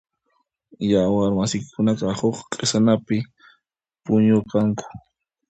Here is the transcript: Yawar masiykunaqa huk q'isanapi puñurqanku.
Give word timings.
Yawar 0.91 1.31
masiykunaqa 1.37 2.09
huk 2.19 2.37
q'isanapi 2.53 3.17
puñurqanku. 4.03 4.85